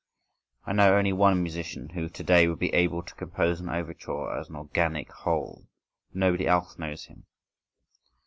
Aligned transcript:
I 0.65 0.73
know 0.73 0.97
only 0.97 1.13
one 1.13 1.43
musician 1.43 1.89
who 1.89 2.09
to 2.09 2.23
day 2.23 2.47
would 2.47 2.57
be 2.57 2.73
able 2.73 3.03
to 3.03 3.13
compose 3.13 3.59
an 3.61 3.69
overture 3.69 4.35
as 4.35 4.49
an 4.49 4.55
organic 4.55 5.11
whole: 5.11 5.67
and 6.11 6.19
nobody 6.21 6.47
else 6.47 6.79
knows 6.79 7.05
him. 7.05 7.27